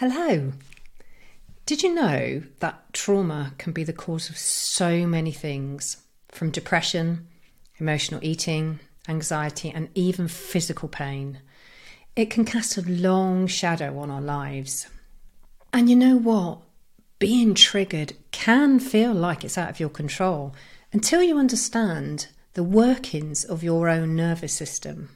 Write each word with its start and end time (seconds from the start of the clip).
Hello. 0.00 0.52
Did 1.64 1.82
you 1.82 1.94
know 1.94 2.42
that 2.58 2.92
trauma 2.92 3.54
can 3.56 3.72
be 3.72 3.82
the 3.82 3.94
cause 3.94 4.28
of 4.28 4.36
so 4.36 5.06
many 5.06 5.32
things, 5.32 5.96
from 6.28 6.50
depression, 6.50 7.28
emotional 7.78 8.20
eating, 8.22 8.80
anxiety, 9.08 9.72
and 9.74 9.88
even 9.94 10.28
physical 10.28 10.90
pain? 10.90 11.40
It 12.14 12.28
can 12.28 12.44
cast 12.44 12.76
a 12.76 12.82
long 12.82 13.46
shadow 13.46 13.98
on 13.98 14.10
our 14.10 14.20
lives. 14.20 14.86
And 15.72 15.88
you 15.88 15.96
know 15.96 16.16
what? 16.16 16.58
Being 17.18 17.54
triggered 17.54 18.12
can 18.32 18.78
feel 18.78 19.14
like 19.14 19.44
it's 19.44 19.56
out 19.56 19.70
of 19.70 19.80
your 19.80 19.88
control 19.88 20.54
until 20.92 21.22
you 21.22 21.38
understand 21.38 22.26
the 22.52 22.62
workings 22.62 23.44
of 23.46 23.64
your 23.64 23.88
own 23.88 24.14
nervous 24.14 24.52
system. 24.52 25.08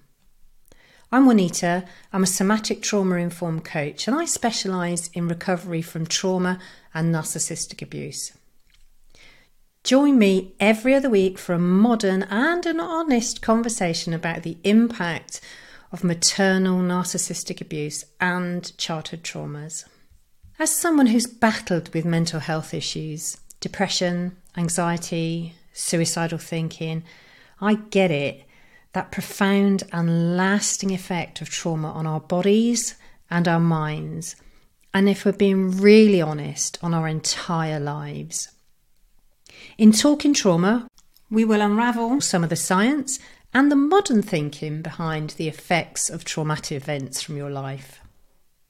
I'm 1.13 1.27
Juanita. 1.27 1.85
I'm 2.13 2.23
a 2.23 2.27
somatic 2.27 2.83
trauma 2.83 3.17
informed 3.17 3.65
coach 3.65 4.07
and 4.07 4.17
I 4.17 4.27
specialise 4.27 5.09
in 5.09 5.27
recovery 5.27 5.83
from 5.83 6.07
trauma 6.07 6.61
and 6.95 7.13
narcissistic 7.13 7.83
abuse. 7.83 8.33
Join 9.83 10.21
me 10.21 10.55
every 10.61 10.95
other 10.95 11.11
week 11.11 11.37
for 11.37 11.53
a 11.53 11.59
modern 11.59 12.23
and 12.25 12.65
an 12.65 12.79
honest 12.79 13.43
conversation 13.43 14.15
about 14.15 14.45
the 14.45 14.59
impact 14.63 15.41
of 15.91 16.05
maternal 16.05 16.79
narcissistic 16.79 17.61
abuse 17.61 18.05
and 18.21 18.77
childhood 18.79 19.25
traumas. 19.25 19.87
As 20.61 20.77
someone 20.77 21.07
who's 21.07 21.27
battled 21.27 21.93
with 21.93 22.05
mental 22.05 22.39
health 22.39 22.73
issues, 22.73 23.37
depression, 23.59 24.37
anxiety, 24.57 25.57
suicidal 25.73 26.39
thinking, 26.39 27.03
I 27.61 27.75
get 27.75 28.13
it 28.13 28.45
that 28.93 29.13
profound 29.13 29.85
and 29.93 30.37
lasting 30.37 30.91
effect 30.91 31.41
of 31.41 31.49
trauma 31.49 31.89
on 31.93 32.07
our 32.07 32.21
bodies 32.21 32.97
and 33.31 33.47
our 33.47 33.61
minds, 33.61 34.37
and 34.93 35.09
if 35.09 35.25
we're 35.25 35.33
being 35.33 35.71
really 35.81 36.21
honest, 36.21 36.79
on 36.83 36.93
our 36.93 37.07
entire 37.07 37.79
lives. 37.79 38.49
In 39.79 39.93
Talking 39.93 40.35
Trauma, 40.35 40.89
we 41.31 41.45
will 41.45 41.61
unravel 41.61 42.21
some 42.21 42.43
of 42.43 42.51
the 42.51 42.57
science 42.57 43.21
and 43.55 43.71
the 43.71 43.77
modern 43.77 44.23
thinking 44.23 44.83
behind 44.83 45.31
the 45.31 45.49
effects 45.49 46.11
of 46.11 46.25
traumatic 46.25 46.77
events 46.77 47.23
from 47.23 47.37
your 47.37 47.51
life. 47.51 48.01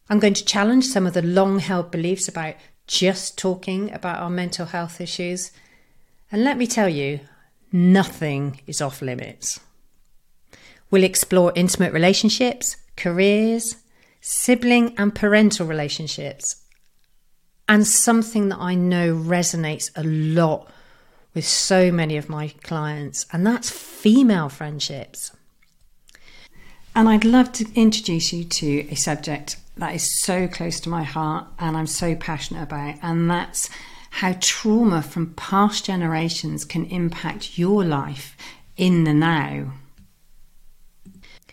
I'm 0.09 0.19
going 0.19 0.35
to 0.35 0.45
challenge 0.45 0.87
some 0.87 1.07
of 1.07 1.15
the 1.15 1.23
long 1.23 1.61
held 1.61 1.91
beliefs 1.91 2.29
about 2.29 2.57
just 2.87 3.39
talking 3.39 3.93
about 3.93 4.19
our 4.19 4.31
mental 4.31 4.67
health 4.67 5.01
issues. 5.01 5.53
And 6.33 6.43
let 6.43 6.59
me 6.59 6.67
tell 6.67 6.89
you, 6.89 7.21
nothing 7.73 8.61
is 8.67 8.83
off 8.83 9.01
limits. 9.01 9.61
We'll 10.91 11.05
explore 11.05 11.53
intimate 11.55 11.93
relationships, 11.93 12.77
careers, 12.97 13.77
sibling 14.21 14.95
and 14.99 15.15
parental 15.15 15.67
relationships, 15.67 16.63
and 17.69 17.87
something 17.87 18.49
that 18.49 18.59
I 18.59 18.75
know 18.75 19.15
resonates 19.15 19.91
a 19.97 20.03
lot 20.03 20.71
with 21.35 21.47
so 21.47 21.93
many 21.93 22.17
of 22.17 22.29
my 22.29 22.49
clients, 22.63 23.27
and 23.33 23.47
that's 23.47 23.71
female 23.71 24.49
friendships. 24.49 25.33
And 26.95 27.09
I'd 27.09 27.25
love 27.25 27.53
to 27.53 27.67
introduce 27.75 28.33
you 28.33 28.43
to 28.45 28.89
a 28.91 28.97
subject 28.97 29.57
that 29.77 29.95
is 29.95 30.21
so 30.23 30.49
close 30.49 30.81
to 30.81 30.89
my 30.89 31.05
heart 31.05 31.47
and 31.59 31.77
I'm 31.77 31.87
so 31.87 32.17
passionate 32.17 32.65
about, 32.65 32.97
and 33.03 33.31
that's 33.31 33.71
how 34.11 34.37
trauma 34.41 35.03
from 35.03 35.35
past 35.35 35.85
generations 35.85 36.65
can 36.65 36.87
impact 36.87 37.57
your 37.57 37.85
life 37.85 38.37
in 38.77 39.05
the 39.05 39.15
now. 39.15 39.73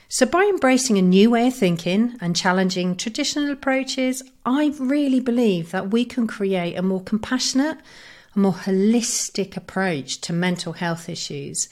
So, 0.09 0.25
by 0.25 0.44
embracing 0.44 0.97
a 0.97 1.02
new 1.02 1.31
way 1.31 1.47
of 1.47 1.55
thinking 1.55 2.16
and 2.22 2.33
challenging 2.36 2.95
traditional 2.95 3.52
approaches, 3.52 4.23
I 4.45 4.73
really 4.80 5.19
believe 5.19 5.72
that 5.72 5.91
we 5.91 6.05
can 6.05 6.27
create 6.27 6.75
a 6.75 6.81
more 6.81 7.03
compassionate, 7.03 7.77
a 8.33 8.39
more 8.39 8.53
holistic 8.53 9.58
approach 9.58 10.22
to 10.22 10.31
mental 10.31 10.73
health 10.73 11.09
issues. 11.09 11.67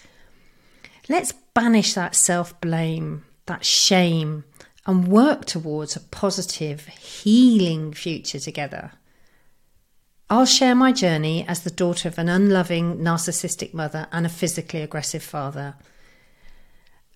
Let's 1.08 1.34
banish 1.54 1.94
that 1.94 2.14
self 2.14 2.60
blame, 2.60 3.24
that 3.46 3.64
shame, 3.64 4.44
and 4.86 5.08
work 5.08 5.46
towards 5.46 5.96
a 5.96 6.02
positive, 6.02 6.88
healing 6.88 7.94
future 7.94 8.40
together. 8.40 8.92
I'll 10.30 10.46
share 10.46 10.76
my 10.76 10.92
journey 10.92 11.46
as 11.48 11.62
the 11.62 11.72
daughter 11.72 12.10
of 12.10 12.18
an 12.18 12.28
unloving, 12.28 12.98
narcissistic 12.98 13.74
mother 13.74 14.08
and 14.12 14.26
a 14.26 14.30
physically 14.30 14.82
aggressive 14.82 15.24
father. 15.24 15.76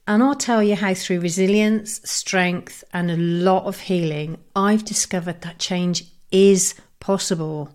And 0.09 0.23
I'll 0.23 0.33
tell 0.33 0.63
you 0.63 0.75
how, 0.75 0.95
through 0.95 1.19
resilience, 1.19 2.01
strength, 2.03 2.83
and 2.91 3.11
a 3.11 3.15
lot 3.15 3.65
of 3.65 3.81
healing, 3.81 4.39
I've 4.55 4.83
discovered 4.83 5.41
that 5.41 5.59
change 5.59 6.03
is 6.31 6.73
possible. 6.99 7.69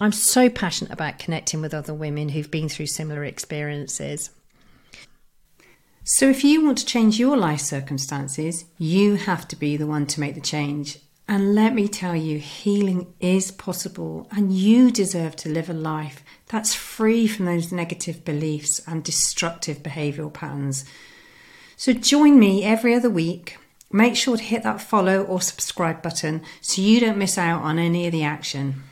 I'm 0.00 0.10
so 0.10 0.50
passionate 0.50 0.92
about 0.92 1.20
connecting 1.20 1.60
with 1.60 1.72
other 1.72 1.94
women 1.94 2.30
who've 2.30 2.50
been 2.50 2.68
through 2.68 2.88
similar 2.88 3.24
experiences. 3.24 4.30
So, 6.02 6.28
if 6.28 6.42
you 6.42 6.64
want 6.64 6.78
to 6.78 6.84
change 6.84 7.20
your 7.20 7.36
life 7.36 7.60
circumstances, 7.60 8.64
you 8.76 9.14
have 9.14 9.46
to 9.46 9.54
be 9.54 9.76
the 9.76 9.86
one 9.86 10.06
to 10.06 10.20
make 10.20 10.34
the 10.34 10.40
change. 10.40 10.98
And 11.28 11.54
let 11.54 11.72
me 11.72 11.86
tell 11.86 12.16
you, 12.16 12.40
healing 12.40 13.14
is 13.20 13.52
possible, 13.52 14.26
and 14.32 14.52
you 14.52 14.90
deserve 14.90 15.36
to 15.36 15.48
live 15.48 15.70
a 15.70 15.72
life 15.72 16.24
that's 16.48 16.74
free 16.74 17.28
from 17.28 17.46
those 17.46 17.70
negative 17.70 18.24
beliefs 18.24 18.80
and 18.88 19.04
destructive 19.04 19.84
behavioural 19.84 20.32
patterns 20.32 20.84
so 21.78 21.92
join 21.92 22.40
me 22.40 22.64
every 22.64 22.92
other 22.92 23.08
week. 23.08 23.56
Make 23.92 24.16
sure 24.16 24.36
to 24.36 24.42
hit 24.42 24.64
that 24.64 24.82
follow 24.82 25.22
or 25.22 25.40
subscribe 25.40 26.02
button 26.02 26.42
so 26.60 26.82
you 26.82 26.98
don't 26.98 27.16
miss 27.16 27.38
out 27.38 27.62
on 27.62 27.78
any 27.78 28.04
of 28.06 28.12
the 28.12 28.24
action. 28.24 28.82